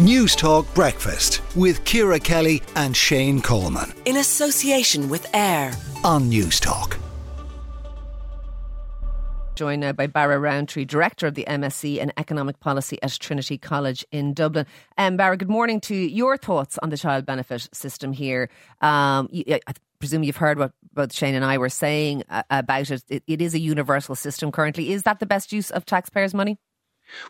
Newstalk 0.00 0.66
Breakfast 0.74 1.40
with 1.54 1.84
Ciara 1.84 2.18
Kelly 2.18 2.60
and 2.74 2.96
Shane 2.96 3.40
Coleman. 3.40 3.92
In 4.06 4.16
association 4.16 5.08
with 5.08 5.32
AIR 5.32 5.72
on 6.02 6.28
Newstalk. 6.28 6.98
Joined 9.54 9.82
now 9.82 9.92
by 9.92 10.08
Barra 10.08 10.40
Roantree, 10.40 10.84
Director 10.84 11.28
of 11.28 11.34
the 11.34 11.44
MSc 11.46 11.96
in 11.96 12.12
Economic 12.16 12.58
Policy 12.58 12.98
at 13.04 13.12
Trinity 13.20 13.56
College 13.56 14.04
in 14.10 14.34
Dublin. 14.34 14.66
Um, 14.98 15.16
Barra, 15.16 15.36
good 15.36 15.48
morning 15.48 15.80
to 15.82 15.94
your 15.94 16.36
thoughts 16.36 16.76
on 16.82 16.90
the 16.90 16.96
child 16.96 17.24
benefit 17.24 17.68
system 17.72 18.12
here. 18.12 18.50
Um, 18.80 19.28
I 19.32 19.60
presume 20.00 20.24
you've 20.24 20.38
heard 20.38 20.58
what 20.58 20.72
both 20.92 21.12
Shane 21.14 21.36
and 21.36 21.44
I 21.44 21.56
were 21.56 21.68
saying 21.68 22.24
uh, 22.28 22.42
about 22.50 22.90
it. 22.90 23.04
it. 23.08 23.22
It 23.28 23.40
is 23.40 23.54
a 23.54 23.60
universal 23.60 24.16
system 24.16 24.50
currently. 24.50 24.90
Is 24.92 25.04
that 25.04 25.20
the 25.20 25.26
best 25.26 25.52
use 25.52 25.70
of 25.70 25.84
taxpayers' 25.84 26.34
money? 26.34 26.58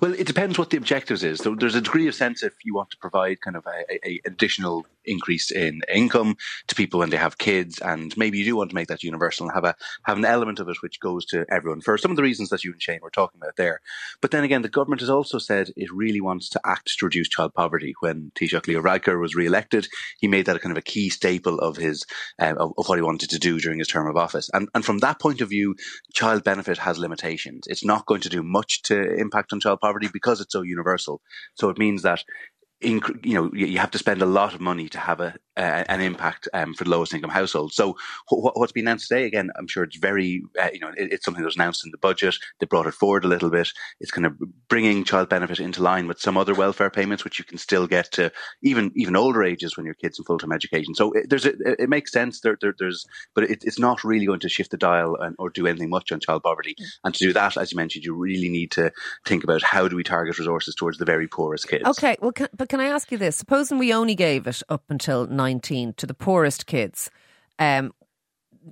Well, 0.01 0.15
it 0.15 0.27
depends 0.27 0.59
what 0.59 0.71
the 0.71 0.77
objectives 0.77 1.25
is. 1.25 1.41
So 1.41 1.55
there's 1.55 1.75
a 1.75 1.81
degree 1.81 2.09
of 2.09 2.15
sense 2.15 2.43
if 2.43 2.53
you 2.65 2.75
want 2.75 2.91
to 2.91 2.97
provide 2.97 3.41
kind 3.41 3.57
of 3.57 3.67
a, 3.67 4.09
a, 4.09 4.21
additional 4.25 4.87
increase 5.05 5.51
in 5.51 5.83
income 5.93 6.37
to 6.69 6.75
people 6.75 7.01
when 7.01 7.11
they 7.11 7.17
have 7.17 7.39
kids, 7.39 7.79
and 7.79 8.17
maybe 8.17 8.39
you 8.39 8.45
do 8.45 8.57
want 8.57 8.71
to 8.71 8.75
make 8.75 8.89
that 8.89 9.03
universal 9.03 9.47
and 9.47 9.55
have 9.55 9.65
a 9.65 9.75
have 10.05 10.19
an 10.19 10.25
element 10.25 10.61
of 10.61 10.69
it 10.69 10.83
which 10.83 11.01
goes 11.01 11.25
to 11.27 11.45
everyone 11.51 11.81
for 11.81 11.97
some 11.99 12.11
of 12.11 12.17
the 12.17 12.23
reasons 12.23 12.49
that 12.51 12.65
you 12.65 12.73
and 12.73 12.83
Shane 12.83 13.01
were 13.03 13.11
talking 13.11 13.41
about 13.41 13.57
there. 13.57 13.81
But 14.21 14.31
then 14.31 14.45
again, 14.45 14.63
the 14.63 14.69
government 14.69 15.01
has 15.01 15.11
also 15.11 15.39
said 15.39 15.71
it 15.77 15.93
really 15.93 16.21
wants 16.21 16.49
to 16.51 16.61
act 16.65 16.99
to 16.99 17.07
reduce 17.07 17.29
child 17.29 17.55
poverty. 17.55 17.95
When 18.01 18.33
Taoiseach 18.35 18.67
Leo 18.67 18.83
Varadkar 18.83 19.21
was 19.21 19.35
re-elected, 19.35 19.89
he 20.19 20.29
made 20.29 20.47
that 20.47 20.57
a 20.57 20.59
kind 20.59 20.73
of 20.73 20.79
a 20.79 20.83
key 20.83 21.11
staple 21.11 21.59
of 21.59 21.77
his 21.77 22.05
uh, 22.41 22.55
of, 22.57 22.73
of, 22.79 22.89
what 22.89 22.99
he 22.99 23.03
wanted 23.03 23.31
to 23.31 23.39
do 23.39 23.59
during 23.61 23.79
his 23.79 23.89
term 23.89 24.09
of 24.09 24.17
office. 24.17 24.51
And 24.53 24.69
and 24.75 24.85
from 24.85 24.99
that 24.99 25.21
point 25.21 25.41
of 25.41 25.49
view, 25.49 25.75
child 26.13 26.45
benefit 26.45 26.79
has 26.79 26.99
limitations. 26.99 27.67
It's 27.67 27.85
not 27.85 28.07
going 28.07 28.21
to 28.23 28.29
do 28.29 28.43
much 28.43 28.83
to 28.83 29.15
impact 29.15 29.53
on 29.53 29.61
child 29.61 29.81
poverty 29.81 30.09
because 30.13 30.41
it's 30.41 30.53
so 30.53 30.63
universal. 30.63 31.21
So 31.55 31.69
it 31.69 31.79
means 31.79 32.03
that 32.03 32.25
you 32.85 33.35
know, 33.35 33.51
you 33.53 33.79
have 33.79 33.91
to 33.93 33.99
spend 33.99 34.23
a 34.23 34.27
lot 34.27 34.55
of 34.55 34.61
money 34.61 34.89
to 34.89 34.99
have 34.99 35.21
a, 35.21 35.35
an 35.57 36.01
impact 36.01 36.49
um, 36.53 36.75
for 36.75 36.85
the 36.85 36.91
lowest 36.91 37.15
income 37.15 37.31
households. 37.31 37.77
So 37.77 37.97
what, 38.29 38.59
what's 38.59 38.73
been 38.73 38.87
announced 38.87 39.09
today, 39.09 39.25
again, 39.25 39.51
I'm 39.57 39.67
sure 39.67 39.85
it's 39.85 39.97
very, 39.97 40.43
uh, 40.61 40.71
you 40.73 40.81
know, 40.81 40.89
it, 40.97 41.13
it's 41.13 41.25
something 41.25 41.43
that 41.43 41.47
was 41.47 41.57
announced 41.57 41.85
in 41.85 41.91
the 41.91 41.99
budget. 41.99 42.37
They 42.61 42.67
brought 42.67 42.87
it 42.87 42.95
forward 42.95 43.25
a 43.25 43.29
little 43.29 43.51
bit. 43.51 43.71
It's 44.01 44.11
kind 44.11 44.27
of 44.27 44.37
bringing 44.75 45.05
child 45.05 45.29
benefit 45.29 45.61
into 45.61 45.81
line 45.81 46.09
with 46.09 46.19
some 46.19 46.37
other 46.37 46.53
welfare 46.53 46.91
payments, 46.91 47.23
which 47.23 47.39
you 47.39 47.45
can 47.45 47.59
still 47.59 47.87
get 47.87 48.11
to 48.11 48.33
even 48.61 48.91
even 48.97 49.15
older 49.15 49.45
ages 49.45 49.77
when 49.77 49.87
your 49.87 49.95
kids 49.95 50.19
in 50.19 50.25
full 50.25 50.37
time 50.37 50.51
education. 50.51 50.97
So 50.97 51.13
it, 51.13 51.31
there's 51.31 51.47
a, 51.47 51.53
it 51.81 51.89
makes 51.89 52.11
sense. 52.11 52.41
There, 52.41 52.59
there 52.61 52.75
there's, 52.77 53.07
but 53.37 53.45
it, 53.45 53.63
it's 53.63 53.79
not 53.79 54.03
really 54.03 54.27
going 54.27 54.41
to 54.41 54.49
shift 54.49 54.73
the 54.73 54.77
dial 54.77 55.15
and, 55.15 55.37
or 55.39 55.49
do 55.49 55.69
anything 55.69 55.91
much 55.91 56.11
on 56.11 56.19
child 56.19 56.43
poverty. 56.43 56.75
Mm. 56.75 56.87
And 57.05 57.15
to 57.15 57.25
do 57.27 57.33
that, 57.35 57.57
as 57.57 57.71
you 57.71 57.77
mentioned, 57.77 58.05
you 58.05 58.17
really 58.17 58.49
need 58.49 58.73
to 58.73 58.91
think 59.25 59.45
about 59.45 59.63
how 59.63 59.87
do 59.87 59.95
we 59.95 60.03
target 60.03 60.41
resources 60.41 60.75
towards 60.75 60.99
the 60.99 61.05
very 61.05 61.29
poorest 61.29 61.69
kids. 61.69 61.85
Okay, 61.85 62.17
well, 62.21 62.33
can, 62.33 62.49
but 62.53 62.69
can 62.69 62.81
I 62.81 62.87
ask 62.87 63.13
you 63.13 63.19
this? 63.19 63.37
Supposing 63.37 63.79
we 63.79 63.95
only 63.95 64.17
gave 64.17 64.49
it 64.49 64.61
up 64.69 64.83
until 64.89 65.29
19 65.29 65.93
to 65.99 66.05
the 66.05 66.15
poorest 66.15 66.67
kids, 66.67 67.13
um, 67.61 67.95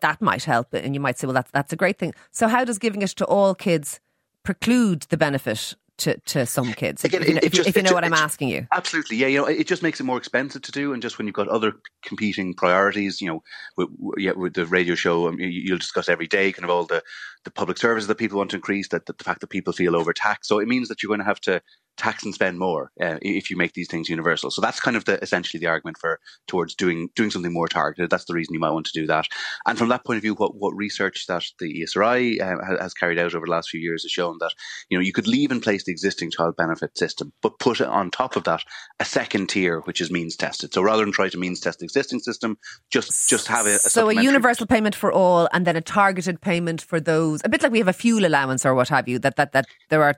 that 0.01 0.21
might 0.21 0.43
help. 0.43 0.75
And 0.75 0.95
you 0.95 1.01
might 1.01 1.17
say, 1.17 1.29
well, 1.29 1.35
that's, 1.35 1.53
that's 1.53 1.73
a 1.73 1.77
great 1.77 2.01
thing. 2.01 2.13
So, 2.33 2.49
how 2.49 2.65
does 2.65 2.81
giving 2.81 3.03
it 3.03 3.11
to 3.11 3.25
all 3.25 3.55
kids 3.55 4.01
preclude 4.43 5.03
the 5.03 5.17
benefit 5.17 5.75
to, 5.99 6.19
to 6.21 6.47
some 6.47 6.73
kids. 6.73 7.05
Again, 7.05 7.23
if, 7.23 7.29
you, 7.29 7.39
if, 7.43 7.53
just, 7.53 7.69
if 7.69 7.77
you 7.77 7.83
know 7.83 7.93
what 7.93 8.05
I'm 8.05 8.13
asking 8.13 8.49
you. 8.49 8.67
Absolutely, 8.73 9.17
yeah. 9.19 9.27
You 9.27 9.39
know, 9.39 9.47
it 9.47 9.67
just 9.67 9.83
makes 9.83 10.01
it 10.01 10.05
more 10.05 10.19
expensive 10.19 10.63
to 10.63 10.73
do, 10.73 10.93
and 10.93 11.03
just 11.03 11.19
when 11.19 11.27
you've 11.27 11.35
got 11.35 11.49
other 11.49 11.73
competing 12.05 12.55
priorities, 12.55 13.21
you 13.21 13.29
know, 13.29 13.43
with, 13.77 13.89
yeah, 14.17 14.33
with 14.33 14.55
the 14.55 14.67
radio 14.67 14.95
show, 14.95 15.29
um, 15.29 15.37
you'll 15.39 15.79
discuss 15.79 16.09
every 16.09 16.27
day, 16.27 16.53
kind 16.53 16.65
of 16.65 16.71
all 16.71 16.87
the, 16.87 17.03
the 17.45 17.51
public 17.51 17.79
services 17.79 18.09
that 18.09 18.19
people 18.19 18.39
want 18.39 18.51
to 18.51 18.57
increase, 18.57 18.89
that, 18.89 19.07
that 19.07 19.19
the 19.19 19.25
fact 19.25 19.41
that 19.41 19.49
people 19.49 19.73
feel 19.73 19.97
overtaxed. 19.97 20.49
So 20.49 20.59
it 20.59 20.69
means 20.69 20.89
that 20.89 21.03
you're 21.03 21.09
going 21.09 21.21
to 21.21 21.27
have 21.27 21.41
to 21.43 21.63
tax 21.97 22.25
and 22.25 22.35
spend 22.35 22.59
more 22.59 22.91
uh, 23.01 23.19
if 23.23 23.51
you 23.51 23.57
make 23.57 23.75
these 23.75 23.89
things 23.89 24.09
universal. 24.09 24.51
So 24.51 24.61
that's 24.61 24.81
kind 24.81 24.97
of 24.97 25.05
the 25.05 25.23
essentially 25.23 25.61
the 25.61 25.67
argument 25.67 25.99
for 25.99 26.19
towards 26.47 26.75
doing 26.75 27.09
doing 27.15 27.31
something 27.31 27.53
more 27.53 27.69
targeted. 27.69 28.11
That's 28.11 28.25
the 28.25 28.35
reason 28.35 28.55
you 28.55 28.61
might 28.61 28.71
want 28.71 28.87
to 28.87 29.01
do 29.01 29.07
that. 29.07 29.27
And 29.67 29.79
from 29.79 29.89
that 29.89 30.05
point 30.05 30.17
of 30.17 30.23
view, 30.23 30.35
what, 30.35 30.55
what 30.55 30.75
research 30.75 31.27
that 31.27 31.45
the 31.59 31.83
ESRI 31.83 32.41
uh, 32.41 32.79
has 32.81 32.95
carried 32.95 33.19
out 33.19 33.35
over 33.35 33.47
the 33.47 33.53
last 33.53 33.71
few 33.71 33.81
years 33.81 34.03
has 34.03 34.11
shown 34.11 34.39
that 34.41 34.53
you 34.89 34.99
know 34.99 35.03
you 35.03 35.13
could 35.13 35.29
leave 35.29 35.51
in 35.51 35.61
place 35.61 35.85
the 35.85 35.93
existing 35.93 36.31
child 36.31 36.57
benefit 36.57 36.97
system, 36.97 37.33
but 37.43 37.59
put 37.59 37.81
it 37.81 37.87
on 37.87 38.11
top 38.11 38.37
of 38.37 38.45
that 38.45 38.65
a 39.01 39.05
second 39.05 39.49
tier 39.49 39.81
which 39.81 40.01
is 40.01 40.11
means 40.11 40.37
tested. 40.37 40.73
So 40.73 40.83
rather 40.83 41.05
than 41.05 41.13
try 41.13 41.29
to 41.29 41.39
means 41.39 41.61
test 41.61 41.81
the 41.81 41.85
existing 41.85 42.21
system, 42.21 42.59
just 42.91 43.29
just 43.29 43.49
have 43.49 43.67
a, 43.67 43.75
a 43.75 43.79
so 43.79 44.09
a 44.09 44.15
universal 44.15 44.67
payment 44.67 44.95
for 44.95 45.13
all, 45.13 45.49
and 45.53 45.67
then 45.67 45.77
a 45.77 45.81
targeted 45.81 46.41
payment 46.41 46.81
for 46.81 47.01
those. 47.01 47.41
A 47.45 47.49
bit 47.49 47.63
like 47.63 47.73
we 47.73 47.79
have 47.79 47.89
a 47.89 47.93
fuel 47.93 48.25
allowance 48.25 48.65
or 48.65 48.75
what 48.75 48.89
have 48.89 49.09
you. 49.09 49.19
That 49.19 49.37
that 49.37 49.53
that 49.53 49.67
there 49.91 50.03
are 50.03 50.17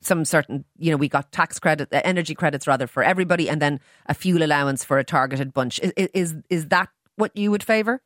some 0.00 0.24
certain, 0.24 0.64
you 0.78 0.90
know, 0.90 0.96
we 0.96 1.08
got 1.08 1.32
tax 1.32 1.58
credit, 1.58 1.92
uh, 1.92 2.00
energy 2.04 2.34
credits 2.34 2.66
rather 2.66 2.86
for 2.86 3.02
everybody, 3.02 3.48
and 3.48 3.60
then 3.60 3.80
a 4.06 4.14
fuel 4.14 4.42
allowance 4.42 4.84
for 4.84 4.98
a 4.98 5.04
targeted 5.04 5.52
bunch. 5.52 5.78
Is 5.80 5.92
is, 5.96 6.34
is 6.50 6.68
that 6.68 6.88
what 7.16 7.36
you 7.36 7.50
would 7.50 7.62
favour? 7.62 8.02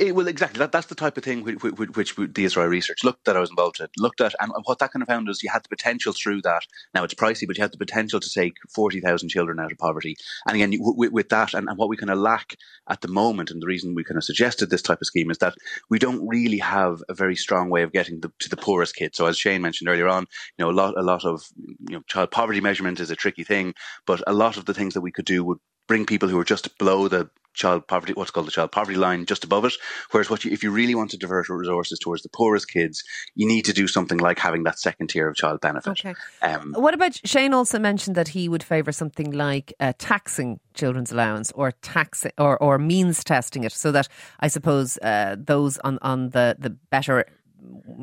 It, 0.00 0.14
well, 0.14 0.28
exactly. 0.28 0.58
That, 0.60 0.72
that's 0.72 0.86
the 0.86 0.94
type 0.94 1.18
of 1.18 1.24
thing 1.24 1.44
which, 1.44 1.62
which, 1.62 1.94
which, 1.94 2.16
the 2.16 2.46
ESRI 2.46 2.70
research 2.70 3.04
looked 3.04 3.26
that 3.26 3.36
I 3.36 3.40
was 3.40 3.50
involved 3.50 3.80
in, 3.80 3.88
looked 3.98 4.22
at, 4.22 4.34
and 4.40 4.50
what 4.64 4.78
that 4.78 4.92
kind 4.92 5.02
of 5.02 5.08
found 5.08 5.28
is 5.28 5.42
you 5.42 5.50
had 5.50 5.62
the 5.62 5.68
potential 5.68 6.14
through 6.14 6.40
that. 6.40 6.62
Now 6.94 7.04
it's 7.04 7.12
pricey, 7.12 7.46
but 7.46 7.58
you 7.58 7.62
had 7.62 7.72
the 7.72 7.76
potential 7.76 8.18
to 8.18 8.30
take 8.30 8.54
forty 8.74 9.02
thousand 9.02 9.28
children 9.28 9.60
out 9.60 9.70
of 9.70 9.76
poverty. 9.76 10.16
And 10.46 10.56
again, 10.56 10.72
with, 10.80 11.12
with 11.12 11.28
that, 11.28 11.52
and, 11.52 11.68
and, 11.68 11.76
what 11.76 11.90
we 11.90 11.98
kind 11.98 12.08
of 12.08 12.16
lack 12.16 12.56
at 12.88 13.02
the 13.02 13.08
moment, 13.08 13.50
and 13.50 13.60
the 13.60 13.66
reason 13.66 13.94
we 13.94 14.02
kind 14.02 14.16
of 14.16 14.24
suggested 14.24 14.70
this 14.70 14.80
type 14.80 15.02
of 15.02 15.06
scheme 15.06 15.30
is 15.30 15.36
that 15.38 15.54
we 15.90 15.98
don't 15.98 16.26
really 16.26 16.58
have 16.58 17.02
a 17.10 17.14
very 17.14 17.36
strong 17.36 17.68
way 17.68 17.82
of 17.82 17.92
getting 17.92 18.20
the, 18.20 18.32
to 18.38 18.48
the 18.48 18.56
poorest 18.56 18.96
kids. 18.96 19.18
So 19.18 19.26
as 19.26 19.38
Shane 19.38 19.60
mentioned 19.60 19.90
earlier 19.90 20.08
on, 20.08 20.26
you 20.56 20.64
know, 20.64 20.70
a 20.70 20.72
lot, 20.72 20.94
a 20.96 21.02
lot 21.02 21.26
of 21.26 21.42
you 21.90 21.96
know, 21.96 22.02
child 22.06 22.30
poverty 22.30 22.62
measurement 22.62 23.00
is 23.00 23.10
a 23.10 23.16
tricky 23.16 23.44
thing, 23.44 23.74
but 24.06 24.22
a 24.26 24.32
lot 24.32 24.56
of 24.56 24.64
the 24.64 24.72
things 24.72 24.94
that 24.94 25.02
we 25.02 25.12
could 25.12 25.26
do 25.26 25.44
would 25.44 25.58
bring 25.86 26.06
people 26.06 26.30
who 26.30 26.38
are 26.38 26.44
just 26.44 26.78
below 26.78 27.06
the 27.06 27.28
child 27.54 27.86
poverty, 27.86 28.12
what's 28.12 28.30
called 28.30 28.46
the 28.46 28.52
child 28.52 28.72
poverty 28.72 28.96
line, 28.96 29.26
just 29.26 29.44
above 29.44 29.64
it. 29.64 29.74
Whereas, 30.10 30.30
what 30.30 30.44
you, 30.44 30.52
if 30.52 30.62
you 30.62 30.70
really 30.70 30.94
want 30.94 31.10
to 31.10 31.16
divert 31.16 31.48
resources 31.48 31.98
towards 31.98 32.22
the 32.22 32.28
poorest 32.28 32.70
kids, 32.70 33.02
you 33.34 33.46
need 33.46 33.64
to 33.66 33.72
do 33.72 33.88
something 33.88 34.18
like 34.18 34.38
having 34.38 34.62
that 34.64 34.78
second 34.78 35.08
tier 35.08 35.28
of 35.28 35.36
child 35.36 35.60
benefit. 35.60 35.90
Okay. 35.90 36.14
Um, 36.42 36.74
what 36.76 36.94
about 36.94 37.20
Shane? 37.24 37.54
Also 37.54 37.78
mentioned 37.78 38.16
that 38.16 38.28
he 38.28 38.48
would 38.48 38.62
favour 38.62 38.92
something 38.92 39.30
like 39.32 39.72
uh, 39.80 39.92
taxing 39.98 40.60
children's 40.74 41.12
allowance 41.12 41.52
or 41.52 41.72
tax 41.72 42.26
or 42.38 42.62
or 42.62 42.78
means 42.78 43.24
testing 43.24 43.64
it, 43.64 43.72
so 43.72 43.92
that 43.92 44.08
I 44.40 44.48
suppose 44.48 44.98
uh, 44.98 45.36
those 45.38 45.78
on 45.78 45.98
on 46.02 46.30
the 46.30 46.56
the 46.58 46.70
better 46.70 47.26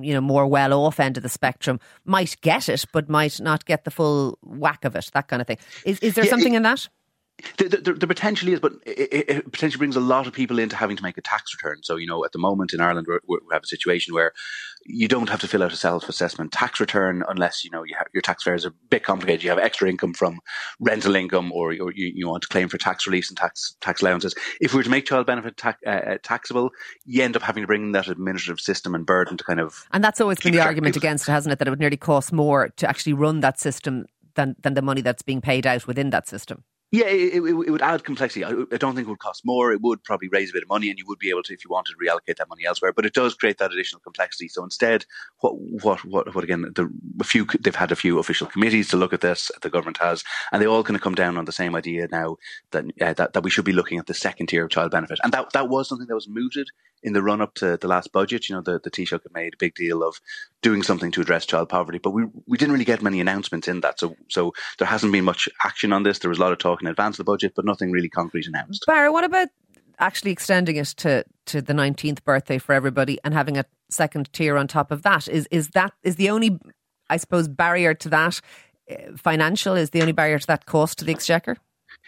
you 0.01 0.13
know, 0.13 0.21
more 0.21 0.45
well 0.47 0.73
off 0.73 0.99
end 0.99 1.17
of 1.17 1.23
the 1.23 1.29
spectrum 1.29 1.79
might 2.05 2.39
get 2.41 2.69
it, 2.69 2.85
but 2.91 3.09
might 3.09 3.39
not 3.39 3.65
get 3.65 3.83
the 3.83 3.91
full 3.91 4.37
whack 4.41 4.85
of 4.85 4.95
it, 4.95 5.09
that 5.13 5.27
kind 5.27 5.41
of 5.41 5.47
thing. 5.47 5.57
Is, 5.85 5.99
is 5.99 6.15
there 6.15 6.25
yeah, 6.25 6.29
something 6.29 6.53
it, 6.53 6.57
in 6.57 6.63
that? 6.63 6.87
The, 7.57 7.69
the, 7.69 7.93
the, 7.93 8.07
potentially 8.07 8.53
is, 8.53 8.59
but 8.59 8.73
it, 8.83 9.29
it, 9.29 9.51
potentially 9.51 9.77
brings 9.77 9.95
a 9.95 9.99
lot 9.99 10.25
of 10.25 10.33
people 10.33 10.57
into 10.57 10.75
having 10.75 10.97
to 10.97 11.03
make 11.03 11.19
a 11.19 11.21
tax 11.21 11.53
return. 11.53 11.83
So, 11.83 11.95
you 11.95 12.07
know, 12.07 12.25
at 12.25 12.31
the 12.31 12.39
moment 12.39 12.73
in 12.73 12.81
Ireland, 12.81 13.05
we 13.27 13.37
have 13.51 13.63
a 13.63 13.67
situation 13.67 14.15
where 14.15 14.33
you 14.85 15.07
don't 15.07 15.29
have 15.29 15.41
to 15.41 15.47
fill 15.47 15.61
out 15.61 15.71
a 15.71 15.75
self-assessment 15.75 16.51
tax 16.51 16.79
return 16.79 17.23
unless, 17.27 17.63
you 17.63 17.69
know, 17.69 17.83
you 17.83 17.93
have, 17.95 18.07
your 18.11 18.21
tax 18.21 18.41
affairs 18.43 18.65
are 18.65 18.69
a 18.69 18.73
bit 18.89 19.03
complicated. 19.03 19.43
You 19.43 19.51
have 19.51 19.59
extra 19.59 19.87
income 19.87 20.13
from 20.13 20.39
rental 20.79 21.15
income 21.15 21.51
or, 21.51 21.73
or 21.79 21.91
you, 21.93 22.11
you, 22.15 22.27
want 22.27 22.41
to 22.41 22.49
claim 22.49 22.69
for 22.69 22.79
tax 22.79 23.05
relief 23.05 23.29
and 23.29 23.37
tax 23.37 23.75
tax 23.81 24.01
allowances. 24.01 24.33
If 24.59 24.73
we 24.73 24.77
were 24.77 24.83
to 24.83 24.89
make 24.89 25.05
child 25.05 25.27
benefit 25.27 25.57
ta- 25.57 25.77
uh, 25.85 25.89
uh, 25.89 26.17
taxable, 26.23 26.71
you 27.05 27.21
end 27.21 27.35
up 27.35 27.43
having 27.43 27.61
to 27.63 27.67
bring 27.67 27.91
that 27.91 28.07
administrative 28.07 28.59
system 28.59 28.95
and 28.95 29.05
burden 29.05 29.37
to 29.37 29.43
kind 29.43 29.59
of. 29.59 29.85
And 29.91 30.03
that's 30.03 30.19
always 30.19 30.39
been 30.39 30.53
the 30.53 30.61
argument 30.61 30.95
against 30.95 31.29
it, 31.29 31.31
hasn't 31.31 31.53
it? 31.53 31.59
That 31.59 31.67
it 31.67 31.71
would 31.71 31.79
nearly 31.79 31.97
cost 31.97 32.33
more 32.33 32.69
to 32.69 32.89
actually 32.89 33.13
run 33.13 33.41
that 33.41 33.59
system 33.59 34.05
than, 34.37 34.55
than 34.61 34.73
the 34.73 34.81
money 34.81 35.01
that's 35.01 35.21
being 35.21 35.41
paid 35.41 35.67
out 35.67 35.85
within 35.85 36.09
that 36.11 36.27
system. 36.27 36.63
Yeah, 36.89 37.07
it, 37.07 37.33
it, 37.33 37.43
it, 37.43 37.69
would 37.69 37.81
add 37.81 38.05
complexity. 38.05 38.45
I, 38.45 38.51
don't 38.51 38.95
think 38.95 39.07
it 39.07 39.09
would 39.09 39.19
cost 39.19 39.45
more. 39.45 39.73
It 39.73 39.81
would 39.81 40.01
probably 40.05 40.29
raise 40.29 40.51
a 40.51 40.53
bit 40.53 40.63
of 40.63 40.69
money, 40.69 40.89
and 40.89 40.97
you 40.97 41.03
would 41.07 41.19
be 41.19 41.29
able 41.29 41.43
to, 41.43 41.53
if 41.53 41.65
you 41.65 41.69
wanted 41.69 41.95
reallocate 42.01 42.37
that 42.37 42.47
money 42.47 42.65
elsewhere. 42.65 42.93
But 42.93 43.05
it 43.05 43.13
does 43.13 43.33
create 43.33 43.57
that 43.57 43.73
additional 43.73 43.99
complexity. 43.99 44.47
So 44.47 44.63
instead, 44.63 45.05
what, 45.39 45.51
what, 45.59 46.05
what, 46.05 46.33
what 46.33 46.45
again? 46.45 46.61
The, 46.61 46.89
a 47.19 47.25
few 47.25 47.45
they've 47.59 47.75
had 47.75 47.91
a 47.91 47.97
few 47.97 48.19
official 48.19 48.47
committees 48.47 48.87
to 48.89 48.97
look 48.97 49.11
at 49.11 49.19
this. 49.19 49.51
The 49.61 49.69
government 49.69 49.97
has, 49.97 50.23
and 50.53 50.61
they 50.61 50.65
all 50.65 50.83
kind 50.83 50.95
of 50.95 51.01
come 51.01 51.15
down 51.15 51.37
on 51.37 51.43
the 51.43 51.51
same 51.51 51.75
idea 51.75 52.07
now 52.09 52.37
that 52.71 52.85
uh, 53.01 53.13
that, 53.13 53.33
that 53.33 53.43
we 53.43 53.49
should 53.49 53.65
be 53.65 53.73
looking 53.73 53.99
at 53.99 54.07
the 54.07 54.13
second 54.13 54.47
tier 54.47 54.63
of 54.63 54.71
child 54.71 54.91
benefit, 54.91 55.19
and 55.23 55.33
that 55.33 55.51
that 55.51 55.67
was 55.67 55.89
something 55.89 56.07
that 56.07 56.15
was 56.15 56.29
mooted 56.29 56.69
in 57.03 57.13
the 57.13 57.21
run 57.21 57.41
up 57.41 57.53
to 57.55 57.77
the 57.77 57.87
last 57.87 58.11
budget. 58.11 58.49
You 58.49 58.55
know, 58.55 58.61
the 58.61 58.79
the 58.83 58.91
Taoiseach 58.91 59.23
had 59.23 59.33
made 59.33 59.53
a 59.53 59.57
big 59.57 59.75
deal 59.75 60.03
of 60.03 60.19
doing 60.61 60.83
something 60.83 61.11
to 61.11 61.21
address 61.21 61.45
child 61.45 61.69
poverty, 61.69 61.99
but 61.99 62.11
we 62.11 62.25
we 62.45 62.57
didn't 62.57 62.73
really 62.73 62.85
get 62.85 63.01
many 63.01 63.19
announcements 63.19 63.67
in 63.67 63.81
that. 63.81 63.99
So 63.99 64.15
so 64.29 64.53
there 64.79 64.87
hasn't 64.87 65.11
been 65.11 65.25
much 65.25 65.49
action 65.63 65.93
on 65.93 66.03
this. 66.03 66.19
There 66.19 66.29
was 66.29 66.39
a 66.39 66.41
lot 66.41 66.51
of 66.51 66.57
talk 66.57 66.81
in 66.81 66.87
advance 66.87 67.15
of 67.19 67.25
the 67.25 67.31
budget, 67.31 67.53
but 67.55 67.65
nothing 67.65 67.91
really 67.91 68.09
concrete 68.09 68.47
announced. 68.47 68.85
Barry, 68.87 69.09
what 69.09 69.23
about 69.23 69.49
actually 69.99 70.31
extending 70.31 70.75
it 70.75 70.87
to 70.97 71.23
to 71.47 71.61
the 71.61 71.73
19th 71.73 72.23
birthday 72.23 72.57
for 72.57 72.73
everybody 72.73 73.17
and 73.23 73.33
having 73.33 73.57
a 73.57 73.65
second 73.89 74.31
tier 74.33 74.57
on 74.57 74.67
top 74.67 74.91
of 74.91 75.03
that? 75.03 75.27
Is 75.27 75.47
is 75.51 75.69
that 75.69 75.93
is 76.03 76.15
the 76.15 76.29
only 76.29 76.59
I 77.09 77.17
suppose 77.17 77.47
barrier 77.47 77.93
to 77.93 78.09
that 78.09 78.41
uh, 78.91 78.95
financial 79.15 79.75
is 79.75 79.91
the 79.91 80.01
only 80.01 80.13
barrier 80.13 80.39
to 80.39 80.47
that 80.47 80.65
cost 80.65 80.99
to 80.99 81.05
the 81.05 81.13
exchequer? 81.13 81.57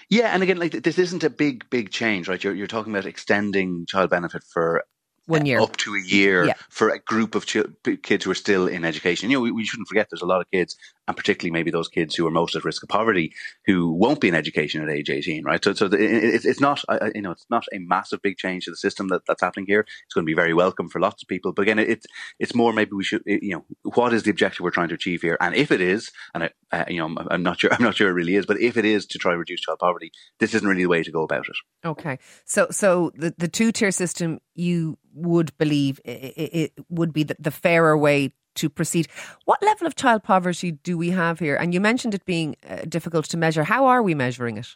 Yeah, 0.09 0.33
and 0.33 0.41
again, 0.41 0.57
like 0.57 0.71
this 0.71 0.97
isn't 0.97 1.23
a 1.23 1.29
big, 1.29 1.69
big 1.69 1.91
change, 1.91 2.27
right? 2.27 2.43
You're, 2.43 2.55
you're 2.55 2.67
talking 2.67 2.91
about 2.91 3.05
extending 3.05 3.85
child 3.85 4.09
benefit 4.09 4.43
for 4.43 4.83
one 5.27 5.45
year 5.45 5.61
up 5.61 5.77
to 5.77 5.93
a 5.93 6.01
year 6.01 6.45
yeah. 6.45 6.53
for 6.69 6.89
a 6.89 6.99
group 6.99 7.35
of 7.35 7.45
ch- 7.45 7.57
kids 8.01 8.25
who 8.25 8.31
are 8.31 8.35
still 8.35 8.67
in 8.67 8.83
education. 8.83 9.29
You 9.29 9.37
know, 9.37 9.41
we, 9.41 9.51
we, 9.51 9.65
shouldn't 9.65 9.87
forget 9.87 10.07
there's 10.09 10.23
a 10.23 10.25
lot 10.25 10.41
of 10.41 10.49
kids 10.51 10.75
and 11.09 11.17
particularly 11.17 11.51
maybe 11.51 11.71
those 11.71 11.87
kids 11.87 12.15
who 12.15 12.27
are 12.27 12.31
most 12.31 12.55
at 12.55 12.63
risk 12.63 12.83
of 12.83 12.89
poverty, 12.89 13.33
who 13.65 13.91
won't 13.91 14.21
be 14.21 14.27
in 14.27 14.35
education 14.35 14.83
at 14.83 14.91
age 14.91 15.09
18, 15.09 15.43
right? 15.43 15.63
So, 15.63 15.73
so 15.73 15.87
the, 15.87 15.97
it, 15.97 16.45
it's 16.45 16.59
not, 16.59 16.83
you 17.15 17.23
know, 17.23 17.31
it's 17.31 17.47
not 17.49 17.65
a 17.73 17.79
massive 17.79 18.21
big 18.21 18.37
change 18.37 18.65
to 18.65 18.71
the 18.71 18.77
system 18.77 19.07
that, 19.07 19.25
that's 19.25 19.41
happening 19.41 19.65
here. 19.65 19.87
It's 20.05 20.13
going 20.13 20.23
to 20.23 20.29
be 20.29 20.35
very 20.35 20.53
welcome 20.53 20.87
for 20.87 20.99
lots 20.99 21.23
of 21.23 21.27
people. 21.27 21.51
But 21.51 21.63
again, 21.63 21.79
it's, 21.79 22.05
it's 22.37 22.53
more 22.53 22.73
maybe 22.73 22.91
we 22.93 23.03
should, 23.03 23.23
you 23.25 23.49
know, 23.49 23.65
what 23.81 24.13
is 24.13 24.21
the 24.21 24.29
objective 24.29 24.63
we're 24.63 24.69
trying 24.69 24.89
to 24.89 24.93
achieve 24.93 25.23
here? 25.23 25.35
And 25.41 25.55
if 25.55 25.71
it 25.71 25.81
is, 25.81 26.11
and 26.35 26.43
I, 26.43 26.51
uh, 26.71 26.85
you 26.87 26.99
know, 26.99 27.23
I'm 27.31 27.41
not 27.41 27.59
sure, 27.59 27.73
I'm 27.73 27.83
not 27.83 27.95
sure 27.95 28.07
it 28.07 28.13
really 28.13 28.35
is, 28.35 28.45
but 28.45 28.61
if 28.61 28.77
it 28.77 28.85
is 28.85 29.07
to 29.07 29.17
try 29.17 29.31
to 29.31 29.37
reduce 29.39 29.61
child 29.61 29.79
poverty, 29.79 30.11
this 30.39 30.53
isn't 30.53 30.67
really 30.67 30.83
the 30.83 30.89
way 30.89 31.01
to 31.01 31.11
go 31.11 31.23
about 31.23 31.47
it. 31.49 31.87
Okay. 31.87 32.19
So, 32.45 32.67
so 32.69 33.11
the, 33.15 33.33
the 33.35 33.47
two 33.47 33.71
tier 33.71 33.89
system 33.89 34.41
you 34.53 34.99
would 35.15 35.57
believe 35.57 35.99
it, 36.05 36.33
it 36.37 36.73
would 36.87 37.13
be 37.13 37.23
the, 37.23 37.35
the 37.39 37.49
fairer 37.49 37.97
way 37.97 38.33
to 38.59 38.69
proceed. 38.69 39.07
What 39.45 39.61
level 39.63 39.87
of 39.87 39.95
child 39.95 40.23
poverty 40.23 40.71
do 40.71 40.97
we 40.97 41.09
have 41.11 41.39
here? 41.39 41.55
And 41.55 41.73
you 41.73 41.81
mentioned 41.81 42.13
it 42.13 42.25
being 42.25 42.55
uh, 42.69 42.83
difficult 42.87 43.25
to 43.29 43.37
measure. 43.37 43.63
How 43.63 43.87
are 43.87 44.01
we 44.03 44.13
measuring 44.13 44.57
it? 44.57 44.75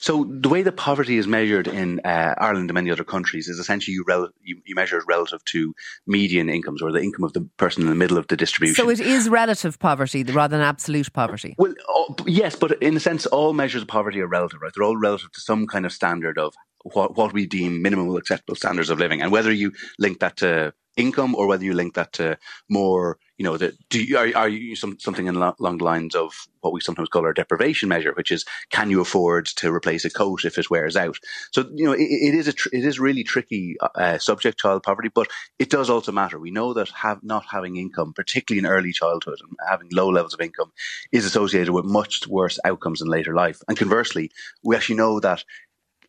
So 0.00 0.24
the 0.28 0.48
way 0.48 0.62
that 0.62 0.76
poverty 0.76 1.16
is 1.16 1.26
measured 1.26 1.66
in 1.66 2.00
uh, 2.04 2.34
Ireland 2.38 2.70
and 2.70 2.74
many 2.74 2.90
other 2.90 3.04
countries 3.04 3.48
is 3.48 3.58
essentially 3.58 3.94
you, 3.94 4.04
rel- 4.06 4.30
you, 4.42 4.60
you, 4.64 4.74
measure 4.74 4.98
it 4.98 5.04
relative 5.08 5.44
to 5.46 5.74
median 6.06 6.48
incomes 6.48 6.82
or 6.82 6.92
the 6.92 7.00
income 7.00 7.24
of 7.24 7.32
the 7.32 7.48
person 7.56 7.82
in 7.82 7.88
the 7.88 7.94
middle 7.94 8.18
of 8.18 8.26
the 8.28 8.36
distribution. 8.36 8.84
So 8.84 8.90
it 8.90 9.00
is 9.00 9.28
relative 9.28 9.78
poverty 9.78 10.24
rather 10.24 10.56
than 10.56 10.64
absolute 10.64 11.12
poverty. 11.12 11.54
Well, 11.58 11.74
oh, 11.88 12.14
yes, 12.26 12.56
but 12.56 12.82
in 12.82 12.96
a 12.96 13.00
sense, 13.00 13.26
all 13.26 13.52
measures 13.52 13.82
of 13.82 13.88
poverty 13.88 14.20
are 14.20 14.26
relative, 14.26 14.60
right? 14.60 14.72
They're 14.74 14.84
all 14.84 14.96
relative 14.96 15.32
to 15.32 15.40
some 15.40 15.66
kind 15.66 15.86
of 15.86 15.92
standard 15.92 16.38
of 16.38 16.54
what, 16.84 17.16
what 17.16 17.32
we 17.32 17.46
deem 17.46 17.80
minimal 17.80 18.16
acceptable 18.16 18.56
standards 18.56 18.90
of 18.90 18.98
living, 18.98 19.22
and 19.22 19.30
whether 19.30 19.52
you 19.52 19.72
link 19.98 20.20
that 20.20 20.36
to 20.38 20.74
income 20.96 21.34
or 21.34 21.46
whether 21.46 21.64
you 21.64 21.74
link 21.74 21.94
that 21.94 22.12
to 22.14 22.38
more, 22.68 23.18
you 23.38 23.44
know, 23.44 23.56
that 23.56 23.74
do 23.88 24.02
you, 24.02 24.18
are, 24.18 24.28
are 24.36 24.48
you 24.48 24.76
some, 24.76 24.98
something 24.98 25.28
along 25.28 25.78
the 25.78 25.84
lines 25.84 26.14
of 26.14 26.46
what 26.60 26.72
we 26.72 26.80
sometimes 26.80 27.08
call 27.08 27.24
our 27.24 27.32
deprivation 27.32 27.88
measure, 27.88 28.12
which 28.14 28.30
is 28.30 28.44
can 28.70 28.90
you 28.90 29.00
afford 29.00 29.46
to 29.46 29.72
replace 29.72 30.04
a 30.04 30.10
coat 30.10 30.44
if 30.44 30.58
it 30.58 30.70
wears 30.70 30.96
out? 30.96 31.16
So, 31.52 31.68
you 31.74 31.84
know, 31.86 31.92
it, 31.92 32.02
it 32.02 32.34
is 32.34 32.48
a, 32.48 32.52
tr- 32.52 32.68
it 32.72 32.84
is 32.84 33.00
really 33.00 33.24
tricky 33.24 33.76
uh, 33.94 34.18
subject, 34.18 34.60
child 34.60 34.82
poverty, 34.82 35.10
but 35.12 35.28
it 35.58 35.70
does 35.70 35.90
also 35.90 36.12
matter. 36.12 36.38
We 36.38 36.50
know 36.50 36.74
that 36.74 36.90
have 36.90 37.22
not 37.22 37.46
having 37.50 37.76
income, 37.76 38.12
particularly 38.12 38.58
in 38.58 38.70
early 38.70 38.92
childhood 38.92 39.38
and 39.40 39.56
having 39.68 39.88
low 39.92 40.08
levels 40.08 40.34
of 40.34 40.40
income 40.40 40.72
is 41.10 41.24
associated 41.24 41.72
with 41.72 41.84
much 41.84 42.26
worse 42.28 42.58
outcomes 42.64 43.00
in 43.00 43.08
later 43.08 43.34
life. 43.34 43.60
And 43.68 43.78
conversely, 43.78 44.30
we 44.62 44.76
actually 44.76 44.96
know 44.96 45.20
that 45.20 45.44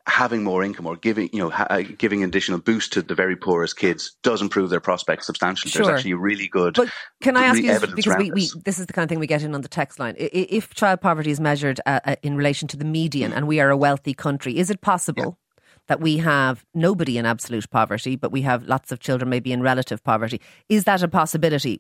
having 0.05 0.44
more 0.44 0.63
income 0.63 0.85
or 0.85 0.97
giving, 0.97 1.29
you 1.31 1.39
know, 1.39 1.50
ha- 1.50 1.67
uh, 1.69 1.81
giving 1.97 2.23
additional 2.23 2.59
boost 2.59 2.91
to 2.94 3.01
the 3.01 3.15
very 3.15 3.35
poorest 3.35 3.77
kids 3.77 4.15
does 4.21 4.41
improve 4.41 4.69
their 4.69 4.81
prospects 4.81 5.25
substantially. 5.25 5.71
Sure. 5.71 5.85
There's 5.85 6.00
actually 6.00 6.15
really 6.15 6.47
good. 6.47 6.73
But 6.73 6.89
can 7.21 7.38
I 7.38 7.45
ask 7.45 7.61
you 7.61 7.79
this, 7.79 7.94
because 7.94 8.17
we, 8.17 8.31
we, 8.31 8.50
this 8.65 8.79
is 8.79 8.85
the 8.85 8.94
kind 8.94 9.03
of 9.03 9.09
thing 9.09 9.19
we 9.19 9.27
get 9.27 9.44
in 9.44 9.55
on 9.55 9.61
the 9.61 9.69
text 9.69 10.00
line. 10.00 10.15
If 10.17 10.73
child 10.73 11.00
poverty 11.00 11.31
is 11.31 11.39
measured 11.39 11.79
uh, 11.85 12.01
uh, 12.03 12.15
in 12.21 12.35
relation 12.35 12.67
to 12.69 12.77
the 12.77 12.85
median, 12.85 13.31
mm. 13.31 13.38
and 13.38 13.47
we 13.47 13.61
are 13.61 13.69
a 13.69 13.77
wealthy 13.77 14.13
country, 14.13 14.57
is 14.57 14.69
it 14.69 14.81
possible? 14.81 15.23
Yeah. 15.23 15.39
That 15.88 16.00
we 16.00 16.15
have 16.19 16.63
nobody 16.73 17.17
in 17.17 17.25
absolute 17.25 17.69
poverty, 17.69 18.15
but 18.15 18.31
we 18.31 18.41
have 18.44 18.63
lots 18.63 18.94
of 18.94 19.01
children 19.01 19.29
maybe 19.29 19.51
in 19.51 19.61
relative 19.61 20.01
poverty. 20.01 20.39
Is 20.69 20.85
that 20.85 21.03
a 21.03 21.09
possibility 21.09 21.77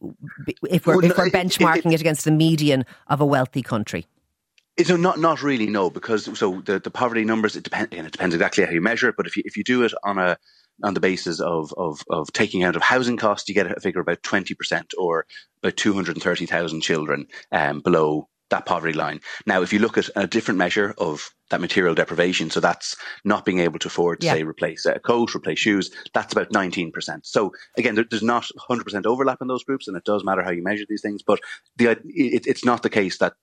if 0.69 0.85
we're, 0.85 0.97
well, 0.97 1.05
if 1.05 1.17
we're 1.17 1.29
benchmarking 1.29 1.85
it, 1.85 1.85
it, 1.85 1.93
it 1.93 2.01
against 2.01 2.25
the 2.25 2.31
median 2.31 2.85
of 3.07 3.21
a 3.21 3.25
wealthy 3.25 3.61
country? 3.61 4.05
So 4.81 4.95
not 4.95 5.19
not 5.19 5.43
really 5.43 5.67
no 5.67 5.89
because 5.89 6.37
so 6.37 6.61
the, 6.61 6.79
the 6.79 6.89
poverty 6.89 7.23
numbers 7.23 7.55
it 7.55 7.63
depends 7.63 7.91
again 7.91 8.05
it 8.05 8.11
depends 8.11 8.33
exactly 8.33 8.65
how 8.65 8.71
you 8.71 8.81
measure 8.81 9.09
it 9.09 9.15
but 9.15 9.27
if 9.27 9.37
you 9.37 9.43
if 9.45 9.55
you 9.55 9.63
do 9.63 9.83
it 9.83 9.93
on 10.03 10.17
a 10.17 10.35
on 10.83 10.95
the 10.95 10.99
basis 10.99 11.39
of 11.39 11.71
of 11.77 12.01
of 12.09 12.33
taking 12.33 12.63
out 12.63 12.75
of 12.75 12.81
housing 12.81 13.17
costs 13.17 13.47
you 13.47 13.53
get 13.53 13.71
a 13.71 13.79
figure 13.79 14.01
about 14.01 14.23
twenty 14.23 14.55
percent 14.55 14.91
or 14.97 15.27
about 15.61 15.77
two 15.77 15.93
hundred 15.93 16.15
and 16.15 16.23
thirty 16.23 16.47
thousand 16.47 16.81
children 16.81 17.27
um, 17.51 17.81
below 17.81 18.27
that 18.49 18.65
poverty 18.65 18.93
line. 18.93 19.19
Now, 19.47 19.63
if 19.63 19.73
you 19.73 19.79
look 19.79 19.97
at 19.97 20.09
a 20.15 20.27
different 20.27 20.59
measure 20.59 20.93
of 20.99 21.31
that 21.49 21.61
material 21.61 21.95
deprivation, 21.95 22.51
so 22.51 22.59
that's 22.59 22.95
not 23.25 23.45
being 23.45 23.59
able 23.59 23.79
to 23.79 23.87
afford 23.87 24.21
to 24.21 24.27
yeah. 24.27 24.33
say 24.33 24.43
replace 24.43 24.85
a 24.85 24.99
coat, 24.99 25.33
replace 25.33 25.59
shoes, 25.59 25.89
that's 26.13 26.33
about 26.33 26.51
19%. 26.51 26.91
So 27.23 27.51
again, 27.77 27.95
there, 27.95 28.05
there's 28.07 28.21
not 28.21 28.47
100% 28.69 29.05
overlap 29.05 29.39
in 29.41 29.47
those 29.47 29.63
groups 29.63 29.87
and 29.87 29.97
it 29.97 30.03
does 30.03 30.23
matter 30.23 30.43
how 30.43 30.51
you 30.51 30.61
measure 30.61 30.85
these 30.87 31.01
things, 31.01 31.23
but 31.25 31.39
the, 31.77 31.91
it, 32.05 32.45
it's 32.45 32.63
not 32.63 32.83
the 32.83 32.91
case 32.91 33.17
that 33.17 33.33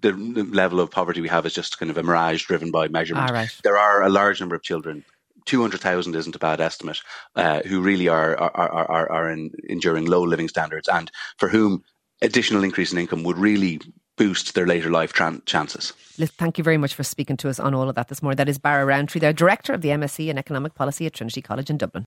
the, 0.00 0.12
level 0.12 0.80
of 0.80 0.90
poverty 0.90 1.20
we 1.20 1.28
have 1.28 1.46
is 1.46 1.54
just 1.54 1.78
kind 1.78 1.90
of 1.90 1.98
a 1.98 2.02
mirage 2.02 2.44
driven 2.44 2.70
by 2.70 2.88
measurement. 2.88 3.30
Right. 3.30 3.50
There 3.64 3.78
are 3.78 4.02
a 4.02 4.08
large 4.08 4.40
number 4.40 4.54
of 4.54 4.62
children 4.62 5.04
200,000 5.46 6.14
isn't 6.14 6.36
a 6.36 6.38
bad 6.38 6.60
estimate, 6.60 7.00
uh, 7.36 7.60
who 7.66 7.80
really 7.80 8.08
are, 8.08 8.36
are, 8.36 8.50
are, 8.56 9.10
are 9.10 9.30
in, 9.30 9.52
enduring 9.68 10.04
low 10.04 10.22
living 10.22 10.48
standards 10.48 10.88
and 10.88 11.10
for 11.38 11.48
whom 11.48 11.82
additional 12.20 12.64
increase 12.64 12.92
in 12.92 12.98
income 12.98 13.22
would 13.22 13.38
really 13.38 13.80
boost 14.16 14.54
their 14.54 14.66
later 14.66 14.90
life 14.90 15.12
tran- 15.12 15.44
chances. 15.46 15.92
Thank 16.16 16.58
you 16.58 16.64
very 16.64 16.78
much 16.78 16.94
for 16.94 17.04
speaking 17.04 17.36
to 17.38 17.48
us 17.48 17.60
on 17.60 17.74
all 17.74 17.88
of 17.88 17.94
that 17.94 18.08
this 18.08 18.22
morning. 18.22 18.36
That 18.36 18.48
is 18.48 18.58
Barra 18.58 18.92
Roantree, 18.92 19.20
the 19.20 19.32
Director 19.32 19.72
of 19.72 19.82
the 19.82 19.90
MSc 19.90 20.26
in 20.26 20.38
Economic 20.38 20.74
Policy 20.74 21.06
at 21.06 21.12
Trinity 21.12 21.42
College 21.42 21.70
in 21.70 21.76
Dublin. 21.76 22.06